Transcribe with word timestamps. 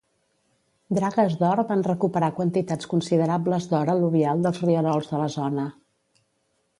Dragues 0.99 1.33
d'or 1.41 1.59
van 1.71 1.83
recuperar 1.87 2.29
quantitats 2.39 2.89
considerables 2.95 3.69
d'or 3.75 3.91
al·luvial 3.95 4.41
dels 4.47 4.63
rierols 4.69 5.13
de 5.13 5.21
la 5.25 5.29
zona. 5.39 5.67